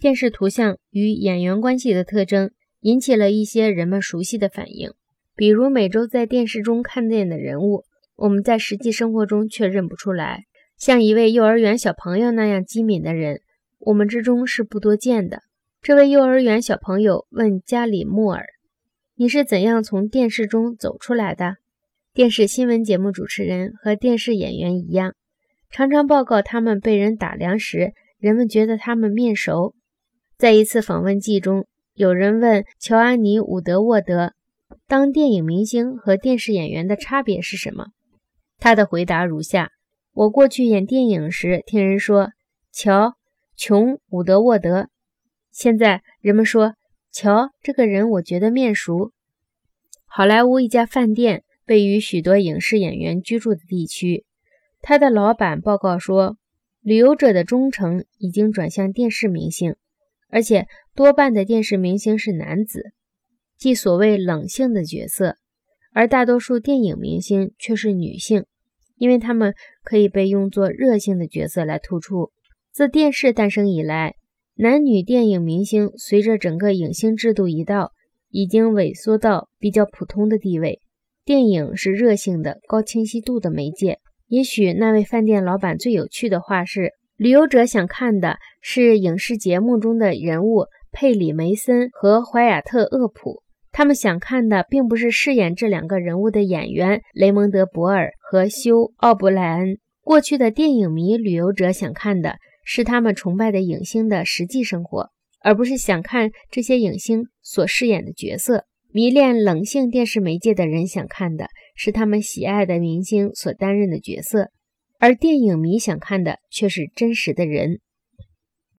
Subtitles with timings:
[0.00, 2.52] 电视图像与演员关系的特征
[2.82, 4.92] 引起了一些人们熟悉的反应，
[5.34, 7.82] 比如每周在电视中看见的人物，
[8.14, 10.44] 我们在实际生活中却认不出来。
[10.76, 13.40] 像一位幼儿园小朋友那样机敏的人，
[13.80, 15.42] 我们之中是不多见的。
[15.82, 18.46] 这位幼儿园小朋友问加里穆尔
[19.18, 21.56] ：“你是怎样从电视中走出来的？”
[22.14, 25.16] 电视新闻节目主持人和电视演员一样，
[25.68, 29.74] 常常报告他们被人打量时，人们觉得他们面熟。
[30.38, 34.34] 在一次访问记中，有人问乔安妮·伍德沃德
[34.86, 37.86] ：“当电影明星和电视演员的差别是什么？”
[38.60, 39.72] 他的回答如下
[40.14, 42.30] ：“我过去演电影时，听人说
[42.70, 43.08] 乔·
[43.56, 44.90] 琼·伍德沃德。
[45.50, 46.74] 现在人们说
[47.10, 49.10] 乔这个人，我觉得面熟。”
[50.06, 54.24] 好莱坞一家饭店位于许多影视演员居住的地区，
[54.82, 56.36] 他的老板报告说，
[56.80, 59.74] 旅游者的忠诚已经转向电视明星。
[60.30, 62.92] 而且多半的电视明星是男子，
[63.56, 65.36] 即所谓冷性的角色，
[65.92, 68.44] 而大多数电影明星却是女性，
[68.96, 72.30] 因为他们可以被用作热性的角色来突出。
[72.72, 74.16] 自电视诞生以来，
[74.54, 77.92] 男女电影明星随着整个影星制度一道，
[78.28, 80.80] 已经萎缩到比较普通的地位。
[81.24, 83.98] 电影是热性的、高清晰度的媒介。
[84.26, 86.97] 也许那位饭店老板最有趣的话是。
[87.18, 99.78] 旅游者想看的是影视节目中的人物佩里·梅森和怀亚特·厄普，他们想看的并不是饰演这两个人物的演员雷蒙德·博尔和休·奥布莱恩。
[100.00, 105.10] 过去的电影迷旅游者想看的是他们崇拜的影星的实际生活，
[105.42, 108.64] 而不是想看这些影星所饰演的角色。
[108.92, 114.50] 迷恋冷性电视媒介的人想看的是他们喜爱的明星所担任的角色。
[114.98, 117.80] 而电影迷想看的却是真实的人。